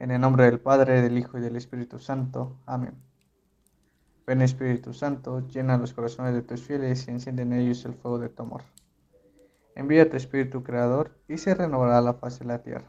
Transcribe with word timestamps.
En 0.00 0.12
el 0.12 0.20
nombre 0.20 0.44
del 0.44 0.60
Padre, 0.60 1.02
del 1.02 1.18
Hijo 1.18 1.38
y 1.38 1.40
del 1.40 1.56
Espíritu 1.56 1.98
Santo. 1.98 2.56
Amén. 2.66 2.94
Ven 4.28 4.42
Espíritu 4.42 4.92
Santo, 4.92 5.40
llena 5.48 5.76
los 5.76 5.92
corazones 5.92 6.34
de 6.34 6.42
tus 6.42 6.62
fieles 6.62 7.08
y 7.08 7.10
enciende 7.10 7.42
en 7.42 7.52
ellos 7.52 7.84
el 7.84 7.94
fuego 7.94 8.20
de 8.20 8.28
tu 8.28 8.44
amor. 8.44 8.62
Envía 9.74 10.08
tu 10.08 10.16
Espíritu 10.16 10.62
Creador 10.62 11.18
y 11.26 11.38
se 11.38 11.52
renovará 11.52 12.00
la 12.00 12.14
faz 12.14 12.38
de 12.38 12.44
la 12.44 12.62
tierra. 12.62 12.86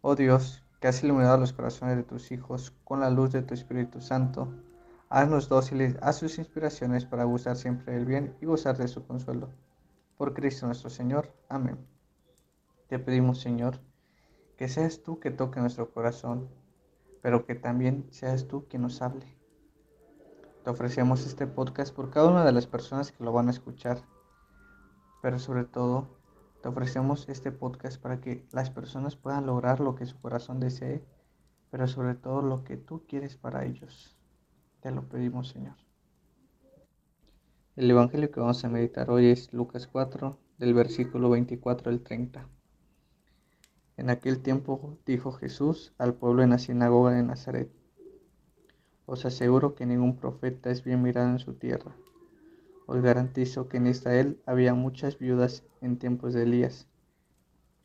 Oh 0.00 0.14
Dios, 0.14 0.62
que 0.80 0.86
has 0.86 1.02
iluminado 1.02 1.38
los 1.38 1.52
corazones 1.52 1.96
de 1.96 2.04
tus 2.04 2.30
hijos 2.30 2.72
con 2.84 3.00
la 3.00 3.10
luz 3.10 3.32
de 3.32 3.42
tu 3.42 3.54
Espíritu 3.54 4.00
Santo, 4.00 4.52
haznos 5.08 5.48
dóciles 5.48 5.96
a 6.02 6.12
sus 6.12 6.38
inspiraciones 6.38 7.04
para 7.04 7.24
gustar 7.24 7.56
siempre 7.56 7.94
del 7.94 8.04
bien 8.06 8.36
y 8.40 8.46
gozar 8.46 8.76
de 8.76 8.86
su 8.86 9.04
consuelo. 9.04 9.48
Por 10.16 10.34
Cristo 10.34 10.66
nuestro 10.66 10.88
Señor. 10.88 11.32
Amén. 11.48 11.78
Te 12.86 13.00
pedimos, 13.00 13.40
Señor, 13.40 13.80
que 14.58 14.66
seas 14.66 15.04
tú 15.04 15.20
que 15.20 15.30
toque 15.30 15.60
nuestro 15.60 15.92
corazón, 15.92 16.48
pero 17.22 17.46
que 17.46 17.54
también 17.54 18.08
seas 18.10 18.48
tú 18.48 18.66
quien 18.68 18.82
nos 18.82 19.00
hable. 19.00 19.24
Te 20.64 20.70
ofrecemos 20.70 21.24
este 21.24 21.46
podcast 21.46 21.94
por 21.94 22.10
cada 22.10 22.28
una 22.28 22.44
de 22.44 22.50
las 22.50 22.66
personas 22.66 23.12
que 23.12 23.22
lo 23.22 23.32
van 23.32 23.46
a 23.46 23.52
escuchar, 23.52 24.02
pero 25.22 25.38
sobre 25.38 25.64
todo 25.64 26.08
te 26.60 26.68
ofrecemos 26.68 27.28
este 27.28 27.52
podcast 27.52 28.02
para 28.02 28.20
que 28.20 28.44
las 28.50 28.68
personas 28.68 29.14
puedan 29.14 29.46
lograr 29.46 29.78
lo 29.78 29.94
que 29.94 30.06
su 30.06 30.20
corazón 30.20 30.58
desee, 30.58 31.04
pero 31.70 31.86
sobre 31.86 32.16
todo 32.16 32.42
lo 32.42 32.64
que 32.64 32.76
tú 32.76 33.04
quieres 33.06 33.36
para 33.36 33.64
ellos. 33.64 34.18
Te 34.80 34.90
lo 34.90 35.08
pedimos, 35.08 35.50
Señor. 35.50 35.76
El 37.76 37.88
Evangelio 37.88 38.32
que 38.32 38.40
vamos 38.40 38.64
a 38.64 38.68
meditar 38.68 39.08
hoy 39.08 39.26
es 39.26 39.52
Lucas 39.52 39.86
4, 39.86 40.36
del 40.58 40.74
versículo 40.74 41.30
24 41.30 41.90
al 41.92 42.00
30. 42.00 42.57
En 43.98 44.10
aquel 44.10 44.38
tiempo 44.38 44.96
dijo 45.04 45.32
Jesús 45.32 45.92
al 45.98 46.14
pueblo 46.14 46.44
en 46.44 46.50
la 46.50 46.58
sinagoga 46.58 47.10
de 47.10 47.24
Nazaret, 47.24 47.68
Os 49.06 49.26
aseguro 49.26 49.74
que 49.74 49.86
ningún 49.86 50.14
profeta 50.14 50.70
es 50.70 50.84
bien 50.84 51.02
mirado 51.02 51.30
en 51.30 51.40
su 51.40 51.54
tierra. 51.54 51.96
Os 52.86 53.02
garantizo 53.02 53.68
que 53.68 53.78
en 53.78 53.88
Israel 53.88 54.40
había 54.46 54.72
muchas 54.72 55.18
viudas 55.18 55.64
en 55.80 55.98
tiempos 55.98 56.32
de 56.32 56.44
Elías, 56.44 56.86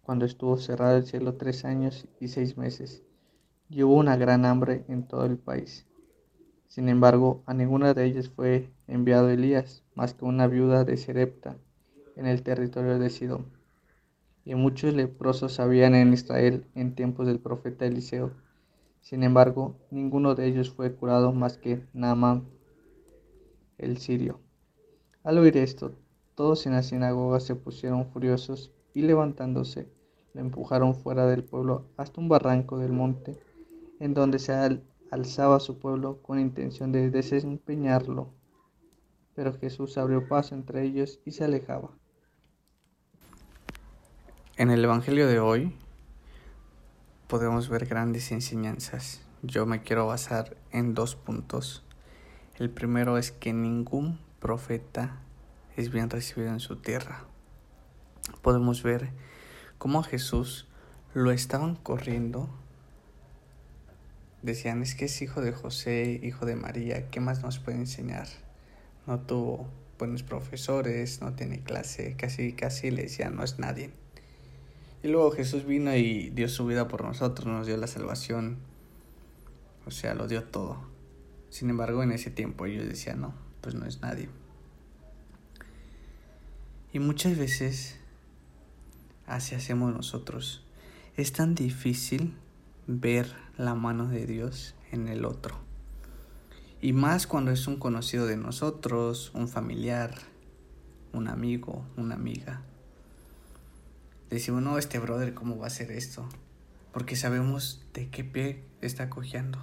cuando 0.03 0.25
estuvo 0.25 0.55
cerrado 0.57 0.97
el 0.97 1.07
cielo 1.07 1.33
tres 1.33 1.65
años 1.65 2.07
y 2.19 2.27
seis 2.27 2.57
meses, 2.57 3.01
y 3.67 3.81
hubo 3.81 3.95
una 3.95 4.15
gran 4.15 4.45
hambre 4.45 4.85
en 4.89 5.07
todo 5.07 5.25
el 5.25 5.39
país. 5.39 5.87
Sin 6.67 6.89
embargo, 6.89 7.41
a 7.47 7.55
ninguna 7.55 7.95
de 7.95 8.05
ellas 8.05 8.29
fue 8.29 8.69
enviado 8.85 9.31
Elías, 9.31 9.83
más 9.95 10.13
que 10.13 10.25
una 10.25 10.45
viuda 10.45 10.83
de 10.83 10.95
Serepta, 10.95 11.57
en 12.15 12.27
el 12.27 12.43
territorio 12.43 12.99
de 12.99 13.09
Sidón 13.09 13.62
y 14.45 14.55
muchos 14.55 14.93
leprosos 14.93 15.59
habían 15.59 15.95
en 15.95 16.13
Israel 16.13 16.65
en 16.75 16.95
tiempos 16.95 17.27
del 17.27 17.39
profeta 17.39 17.85
Eliseo. 17.85 18.31
Sin 19.01 19.23
embargo, 19.23 19.75
ninguno 19.91 20.35
de 20.35 20.47
ellos 20.47 20.71
fue 20.71 20.93
curado 20.93 21.31
más 21.33 21.57
que 21.57 21.85
Naamán, 21.93 22.45
el 23.77 23.97
sirio. 23.97 24.39
Al 25.23 25.37
oír 25.37 25.57
esto, 25.57 25.93
todos 26.35 26.65
en 26.65 26.73
la 26.73 26.83
sinagoga 26.83 27.39
se 27.39 27.55
pusieron 27.55 28.05
furiosos 28.07 28.71
y 28.93 29.01
levantándose, 29.01 29.87
lo 30.33 30.41
empujaron 30.41 30.95
fuera 30.95 31.27
del 31.27 31.43
pueblo 31.43 31.85
hasta 31.97 32.19
un 32.19 32.27
barranco 32.27 32.77
del 32.77 32.91
monte, 32.91 33.37
en 33.99 34.13
donde 34.13 34.39
se 34.39 34.53
alzaba 35.11 35.59
su 35.59 35.79
pueblo 35.79 36.21
con 36.21 36.39
intención 36.39 36.91
de 36.91 37.09
desempeñarlo. 37.09 38.29
Pero 39.35 39.53
Jesús 39.53 39.97
abrió 39.97 40.27
paso 40.27 40.55
entre 40.55 40.83
ellos 40.83 41.19
y 41.25 41.31
se 41.31 41.43
alejaba. 41.43 41.91
En 44.55 44.69
el 44.69 44.83
Evangelio 44.83 45.27
de 45.27 45.39
hoy 45.39 45.75
podemos 47.27 47.69
ver 47.69 47.87
grandes 47.87 48.31
enseñanzas. 48.31 49.23
Yo 49.41 49.65
me 49.65 49.81
quiero 49.81 50.05
basar 50.05 50.55
en 50.71 50.93
dos 50.93 51.15
puntos. 51.15 51.83
El 52.59 52.69
primero 52.69 53.17
es 53.17 53.31
que 53.31 53.51
ningún 53.51 54.19
profeta 54.39 55.19
es 55.75 55.91
bien 55.91 56.11
recibido 56.11 56.49
en 56.49 56.59
su 56.59 56.75
tierra. 56.75 57.25
Podemos 58.43 58.83
ver 58.83 59.09
cómo 59.79 60.01
a 60.01 60.03
Jesús 60.03 60.67
lo 61.15 61.31
estaban 61.31 61.75
corriendo. 61.75 62.47
Decían, 64.43 64.83
es 64.83 64.93
que 64.93 65.05
es 65.05 65.19
hijo 65.23 65.41
de 65.41 65.51
José, 65.51 66.19
hijo 66.21 66.45
de 66.45 66.55
María, 66.55 67.09
¿qué 67.09 67.19
más 67.19 67.41
nos 67.41 67.57
puede 67.57 67.79
enseñar? 67.79 68.27
No 69.07 69.19
tuvo 69.19 69.67
buenos 69.97 70.21
profesores, 70.21 71.23
no 71.23 71.33
tiene 71.33 71.63
clase, 71.63 72.15
casi, 72.15 72.53
casi 72.53 72.91
le 72.91 73.01
decían, 73.01 73.35
no 73.35 73.43
es 73.43 73.57
nadie. 73.57 74.02
Y 75.03 75.09
luego 75.09 75.31
Jesús 75.31 75.65
vino 75.65 75.93
y 75.93 76.29
dio 76.29 76.47
su 76.47 76.65
vida 76.65 76.87
por 76.87 77.03
nosotros, 77.03 77.45
nos 77.45 77.67
dio 77.67 77.75
la 77.75 77.87
salvación. 77.87 78.57
O 79.85 79.91
sea, 79.91 80.15
lo 80.15 80.29
dio 80.29 80.45
todo. 80.45 80.77
Sin 81.49 81.69
embargo, 81.69 82.03
en 82.03 82.13
ese 82.13 82.31
tiempo 82.31 82.65
ellos 82.65 82.87
decían, 82.87 83.19
no, 83.19 83.33
pues 83.59 83.75
no 83.75 83.85
es 83.85 84.01
nadie. 84.01 84.29
Y 86.93 86.99
muchas 86.99 87.37
veces 87.37 87.99
así 89.27 89.55
hacemos 89.55 89.93
nosotros. 89.93 90.63
Es 91.17 91.33
tan 91.33 91.53
difícil 91.53 92.33
ver 92.87 93.27
la 93.57 93.75
mano 93.75 94.07
de 94.07 94.25
Dios 94.25 94.73
en 94.93 95.09
el 95.09 95.25
otro. 95.25 95.57
Y 96.81 96.93
más 96.93 97.27
cuando 97.27 97.51
es 97.51 97.67
un 97.67 97.75
conocido 97.75 98.25
de 98.25 98.37
nosotros, 98.37 99.31
un 99.33 99.49
familiar, 99.49 100.15
un 101.11 101.27
amigo, 101.27 101.83
una 101.97 102.15
amiga 102.15 102.63
decimos, 104.33 104.61
no, 104.61 104.77
este 104.77 104.99
brother, 104.99 105.33
¿cómo 105.33 105.57
va 105.57 105.65
a 105.65 105.67
hacer 105.67 105.91
esto? 105.91 106.27
Porque 106.91 107.15
sabemos 107.15 107.85
de 107.93 108.09
qué 108.09 108.23
pie 108.23 108.63
está 108.81 109.09
cojeando. 109.09 109.59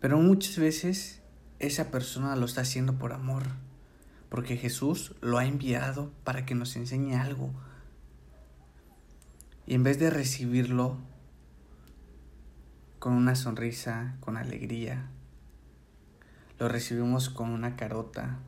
Pero 0.00 0.18
muchas 0.18 0.58
veces 0.58 1.22
esa 1.58 1.90
persona 1.90 2.36
lo 2.36 2.46
está 2.46 2.60
haciendo 2.60 2.98
por 2.98 3.12
amor, 3.12 3.44
porque 4.28 4.56
Jesús 4.56 5.14
lo 5.20 5.38
ha 5.38 5.46
enviado 5.46 6.12
para 6.24 6.46
que 6.46 6.54
nos 6.54 6.76
enseñe 6.76 7.14
algo. 7.14 7.50
Y 9.66 9.74
en 9.74 9.82
vez 9.82 9.98
de 9.98 10.10
recibirlo 10.10 10.98
con 12.98 13.14
una 13.14 13.34
sonrisa, 13.34 14.16
con 14.20 14.36
alegría, 14.36 15.10
lo 16.58 16.68
recibimos 16.68 17.28
con 17.28 17.50
una 17.50 17.76
carota, 17.76 18.38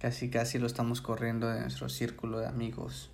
Casi 0.00 0.28
casi 0.28 0.58
lo 0.58 0.66
estamos 0.66 1.00
corriendo 1.00 1.48
de 1.48 1.60
nuestro 1.60 1.88
círculo 1.88 2.38
de 2.38 2.46
amigos. 2.46 3.10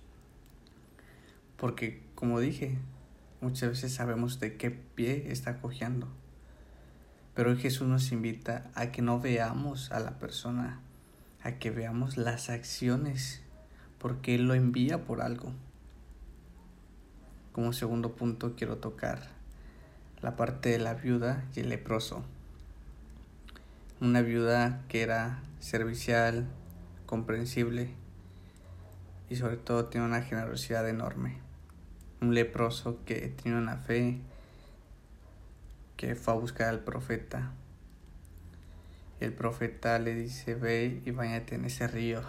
Porque, 1.55 2.01
como 2.13 2.41
dije, 2.41 2.77
muchas 3.39 3.69
veces 3.69 3.93
sabemos 3.93 4.41
de 4.41 4.57
qué 4.57 4.69
pie 4.69 5.31
está 5.31 5.59
cojeando. 5.61 6.09
Pero 7.35 7.51
hoy 7.51 7.57
Jesús 7.57 7.87
nos 7.87 8.11
invita 8.11 8.69
a 8.75 8.91
que 8.91 9.01
no 9.01 9.21
veamos 9.21 9.91
a 9.93 10.01
la 10.01 10.19
persona, 10.19 10.81
a 11.41 11.53
que 11.53 11.71
veamos 11.71 12.17
las 12.17 12.49
acciones, 12.49 13.41
porque 13.97 14.35
Él 14.35 14.47
lo 14.47 14.53
envía 14.53 15.05
por 15.05 15.21
algo. 15.21 15.53
Como 17.53 17.71
segundo 17.71 18.13
punto 18.15 18.55
quiero 18.57 18.77
tocar 18.77 19.29
la 20.21 20.35
parte 20.35 20.69
de 20.69 20.79
la 20.79 20.95
viuda 20.95 21.45
y 21.55 21.61
el 21.61 21.69
leproso. 21.69 22.23
Una 24.01 24.21
viuda 24.21 24.81
que 24.89 25.01
era 25.01 25.41
servicial, 25.59 26.47
comprensible 27.13 27.91
y 29.29 29.35
sobre 29.35 29.55
todo 29.55 29.85
tiene 29.85 30.07
una 30.07 30.23
generosidad 30.23 30.89
enorme. 30.89 31.37
Un 32.21 32.33
leproso 32.33 33.05
que 33.05 33.27
tiene 33.27 33.59
una 33.59 33.77
fe 33.77 34.17
que 35.95 36.15
fue 36.15 36.33
a 36.33 36.37
buscar 36.37 36.69
al 36.69 36.79
profeta. 36.79 37.51
El 39.19 39.31
profeta 39.31 39.99
le 39.99 40.15
dice, 40.15 40.55
ve 40.55 41.03
y 41.05 41.11
bañate 41.11 41.53
en 41.53 41.65
ese 41.65 41.85
río. 41.85 42.23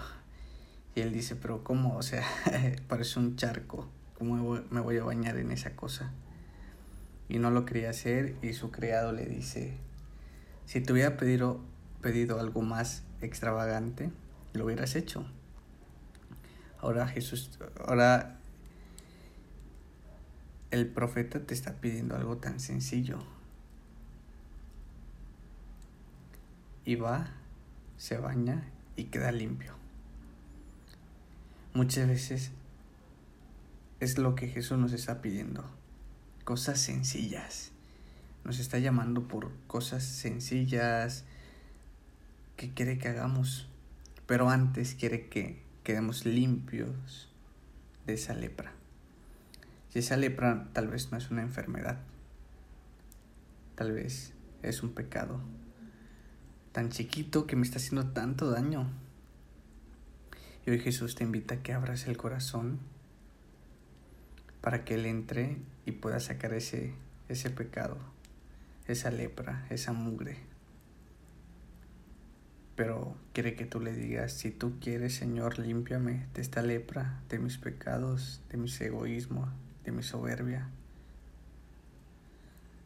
Y 0.94 1.00
él 1.00 1.14
dice, 1.14 1.34
pero 1.34 1.64
¿cómo? 1.64 1.96
O 1.96 2.02
sea, 2.02 2.22
parece 2.86 3.18
un 3.18 3.36
charco. 3.36 3.88
¿Cómo 4.18 4.60
me 4.68 4.80
voy 4.82 4.98
a 4.98 5.04
bañar 5.04 5.38
en 5.38 5.50
esa 5.50 5.74
cosa? 5.74 6.12
Y 7.30 7.38
no 7.38 7.50
lo 7.50 7.64
quería 7.64 7.88
hacer 7.88 8.34
y 8.42 8.52
su 8.52 8.70
criado 8.70 9.12
le 9.12 9.24
dice, 9.24 9.78
si 10.66 10.82
te 10.82 10.92
hubiera 10.92 11.16
pedido, 11.16 11.62
pedido 12.02 12.38
algo 12.38 12.60
más 12.60 13.02
extravagante, 13.22 14.10
lo 14.54 14.64
hubieras 14.64 14.96
hecho. 14.96 15.26
Ahora 16.80 17.06
Jesús, 17.06 17.58
ahora 17.86 18.38
el 20.70 20.86
profeta 20.88 21.40
te 21.40 21.54
está 21.54 21.74
pidiendo 21.74 22.16
algo 22.16 22.38
tan 22.38 22.60
sencillo. 22.60 23.18
Y 26.84 26.96
va, 26.96 27.32
se 27.96 28.18
baña 28.18 28.64
y 28.96 29.04
queda 29.04 29.32
limpio. 29.32 29.74
Muchas 31.72 32.06
veces 32.06 32.52
es 34.00 34.18
lo 34.18 34.34
que 34.34 34.48
Jesús 34.48 34.78
nos 34.78 34.92
está 34.92 35.22
pidiendo. 35.22 35.64
Cosas 36.44 36.78
sencillas. 36.78 37.72
Nos 38.44 38.58
está 38.58 38.78
llamando 38.78 39.26
por 39.26 39.50
cosas 39.66 40.04
sencillas 40.04 41.24
que 42.56 42.74
quiere 42.74 42.98
que 42.98 43.08
hagamos. 43.08 43.68
Pero 44.26 44.48
antes 44.48 44.94
quiere 44.94 45.28
que 45.28 45.62
quedemos 45.82 46.24
limpios 46.24 47.28
de 48.06 48.14
esa 48.14 48.34
lepra. 48.34 48.72
Si 49.90 49.98
esa 49.98 50.16
lepra 50.16 50.68
tal 50.72 50.88
vez 50.88 51.12
no 51.12 51.18
es 51.18 51.30
una 51.30 51.42
enfermedad, 51.42 51.98
tal 53.74 53.92
vez 53.92 54.32
es 54.62 54.82
un 54.82 54.92
pecado 54.92 55.40
tan 56.74 56.90
chiquito 56.90 57.46
que 57.46 57.54
me 57.54 57.62
está 57.62 57.78
haciendo 57.78 58.08
tanto 58.08 58.50
daño. 58.50 58.90
Y 60.66 60.70
hoy 60.70 60.80
Jesús 60.80 61.14
te 61.14 61.22
invita 61.22 61.54
a 61.54 61.62
que 61.62 61.72
abras 61.72 62.08
el 62.08 62.16
corazón 62.16 62.80
para 64.60 64.84
que 64.84 64.94
Él 64.94 65.06
entre 65.06 65.58
y 65.86 65.92
pueda 65.92 66.18
sacar 66.18 66.52
ese, 66.52 66.94
ese 67.28 67.50
pecado, 67.50 67.98
esa 68.88 69.12
lepra, 69.12 69.66
esa 69.70 69.92
mugre. 69.92 70.38
Pero 72.76 73.16
quiere 73.32 73.54
que 73.54 73.66
tú 73.66 73.80
le 73.80 73.92
digas, 73.92 74.32
si 74.32 74.50
tú 74.50 74.78
quieres, 74.80 75.14
Señor, 75.14 75.58
límpiame 75.58 76.26
de 76.34 76.42
esta 76.42 76.62
lepra, 76.62 77.20
de 77.28 77.38
mis 77.38 77.56
pecados, 77.56 78.42
de 78.50 78.56
mis 78.56 78.80
egoísmos, 78.80 79.48
de 79.84 79.92
mi 79.92 80.02
soberbia. 80.02 80.68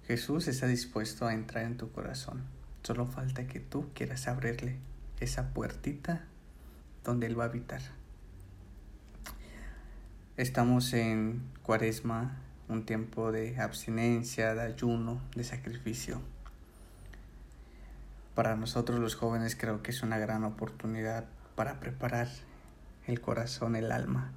Jesús 0.06 0.48
está 0.48 0.66
dispuesto 0.66 1.26
a 1.26 1.34
entrar 1.34 1.64
en 1.64 1.76
tu 1.76 1.90
corazón. 1.90 2.44
Solo 2.82 3.06
falta 3.06 3.46
que 3.46 3.60
tú 3.60 3.90
quieras 3.94 4.28
abrirle 4.28 4.76
esa 5.20 5.52
puertita 5.52 6.24
donde 7.04 7.26
Él 7.26 7.38
va 7.38 7.44
a 7.44 7.48
habitar. 7.48 7.80
Estamos 10.36 10.92
en 10.92 11.42
cuaresma, 11.62 12.36
un 12.68 12.86
tiempo 12.86 13.32
de 13.32 13.58
abstinencia, 13.58 14.54
de 14.54 14.62
ayuno, 14.62 15.20
de 15.34 15.44
sacrificio. 15.44 16.22
Para 18.38 18.54
nosotros 18.54 19.00
los 19.00 19.16
jóvenes 19.16 19.56
creo 19.56 19.82
que 19.82 19.90
es 19.90 20.04
una 20.04 20.16
gran 20.16 20.44
oportunidad 20.44 21.24
para 21.56 21.80
preparar 21.80 22.28
el 23.08 23.20
corazón, 23.20 23.74
el 23.74 23.90
alma 23.90 24.30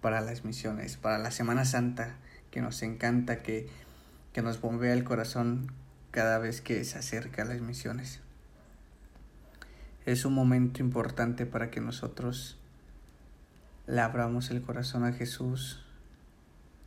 para 0.00 0.20
las 0.20 0.44
misiones, 0.44 0.96
para 0.96 1.18
la 1.18 1.32
Semana 1.32 1.64
Santa, 1.64 2.14
que 2.52 2.60
nos 2.60 2.84
encanta, 2.84 3.42
que, 3.42 3.68
que 4.32 4.42
nos 4.42 4.60
bombea 4.60 4.92
el 4.92 5.02
corazón 5.02 5.72
cada 6.12 6.38
vez 6.38 6.60
que 6.60 6.84
se 6.84 6.96
acerca 6.96 7.42
a 7.42 7.46
las 7.46 7.60
misiones. 7.60 8.20
Es 10.06 10.24
un 10.24 10.34
momento 10.34 10.80
importante 10.80 11.46
para 11.46 11.72
que 11.72 11.80
nosotros 11.80 12.58
le 13.88 14.02
abramos 14.02 14.52
el 14.52 14.62
corazón 14.62 15.02
a 15.02 15.12
Jesús 15.12 15.84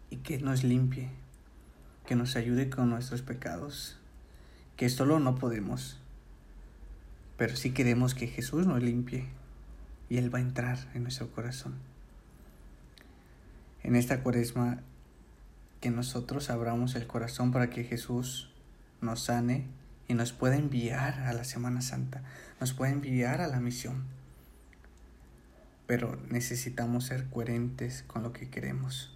y 0.10 0.20
que 0.20 0.40
nos 0.40 0.64
limpie, 0.64 1.10
que 2.06 2.16
nos 2.16 2.38
ayude 2.38 2.70
con 2.70 2.92
nuestros 2.92 3.24
pecados, 3.24 4.00
que 4.78 4.90
solo 4.90 5.20
no 5.20 5.36
podemos, 5.36 6.00
pero 7.36 7.56
sí 7.56 7.72
queremos 7.72 8.14
que 8.14 8.28
Jesús 8.28 8.68
nos 8.68 8.82
limpie 8.82 9.26
y 10.08 10.18
Él 10.18 10.34
va 10.34 10.38
a 10.38 10.44
entrar 10.44 10.78
en 10.94 11.04
nuestro 11.04 11.32
corazón. 11.32 11.76
En 13.84 13.96
esta 13.96 14.22
cuaresma, 14.22 14.82
que 15.82 15.90
nosotros 15.90 16.50
abramos 16.50 16.96
el 16.96 17.08
corazón 17.08 17.52
para 17.52 17.70
que 17.70 17.84
Jesús 17.84 18.52
nos 19.02 19.24
sane 19.26 19.66
y 20.08 20.14
nos 20.14 20.32
pueda 20.32 20.56
enviar 20.56 21.22
a 21.22 21.34
la 21.34 21.44
Semana 21.44 21.82
Santa, 21.82 22.24
nos 22.60 22.74
pueda 22.74 22.92
enviar 22.92 23.42
a 23.42 23.48
la 23.48 23.60
misión. 23.60 24.04
Pero 25.88 26.20
necesitamos 26.30 27.06
ser 27.06 27.30
coherentes 27.30 28.04
con 28.04 28.24
lo 28.24 28.32
que 28.34 28.50
queremos. 28.50 29.16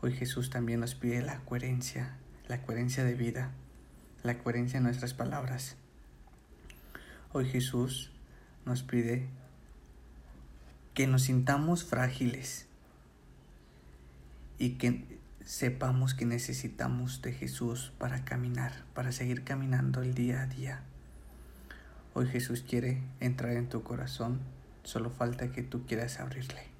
Hoy 0.00 0.12
Jesús 0.12 0.50
también 0.50 0.80
nos 0.80 0.94
pide 0.94 1.22
la 1.22 1.40
coherencia, 1.40 2.16
la 2.48 2.62
coherencia 2.62 3.02
de 3.02 3.14
vida, 3.14 3.50
la 4.22 4.38
coherencia 4.38 4.78
en 4.78 4.84
nuestras 4.84 5.14
palabras. 5.14 5.76
Hoy 7.32 7.46
Jesús 7.46 8.10
nos 8.64 8.82
pide 8.82 9.28
que 10.94 11.06
nos 11.06 11.22
sintamos 11.22 11.84
frágiles 11.84 12.66
y 14.58 14.70
que 14.70 15.18
sepamos 15.44 16.14
que 16.14 16.24
necesitamos 16.24 17.22
de 17.22 17.32
Jesús 17.32 17.92
para 17.98 18.24
caminar, 18.24 18.72
para 18.94 19.12
seguir 19.12 19.44
caminando 19.44 20.02
el 20.02 20.14
día 20.14 20.42
a 20.42 20.46
día. 20.46 20.80
Hoy 22.14 22.26
Jesús 22.26 22.64
quiere 22.66 23.02
entrar 23.20 23.52
en 23.52 23.68
tu 23.68 23.82
corazón, 23.82 24.40
solo 24.84 25.10
falta 25.10 25.52
que 25.52 25.62
tú 25.62 25.86
quieras 25.86 26.18
abrirle. 26.18 26.75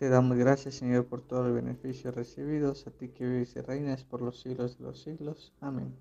Te 0.00 0.08
damos 0.08 0.38
gracias, 0.38 0.76
Señor, 0.76 1.04
por 1.08 1.20
todo 1.20 1.46
el 1.46 1.52
beneficio 1.52 2.10
recibidos, 2.10 2.86
a 2.86 2.90
ti 2.90 3.10
que 3.10 3.26
vives 3.26 3.54
y 3.54 3.60
reinas 3.60 4.02
por 4.02 4.22
los 4.22 4.40
siglos 4.40 4.78
de 4.78 4.84
los 4.84 5.02
siglos. 5.02 5.52
Amén. 5.60 5.94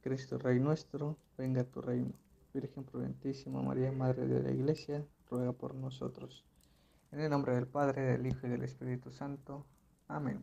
Cristo 0.00 0.38
Rey 0.38 0.58
nuestro, 0.58 1.18
venga 1.36 1.60
a 1.60 1.64
tu 1.64 1.82
reino. 1.82 2.14
Virgen 2.54 2.82
prudentísima 2.82 3.60
María, 3.60 3.92
Madre 3.92 4.26
de 4.26 4.42
la 4.42 4.50
Iglesia, 4.50 5.04
ruega 5.28 5.52
por 5.52 5.74
nosotros 5.74 6.46
en 7.12 7.20
el 7.20 7.28
nombre 7.28 7.54
del 7.54 7.66
Padre, 7.66 8.00
del 8.00 8.26
Hijo 8.26 8.46
y 8.46 8.48
del 8.48 8.62
Espíritu 8.62 9.12
Santo. 9.12 9.66
Amén. 10.08 10.42